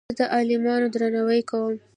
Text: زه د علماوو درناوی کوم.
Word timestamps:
زه 0.17 0.25
د 0.29 0.31
علماوو 0.35 0.91
درناوی 0.93 1.41
کوم. 1.49 1.75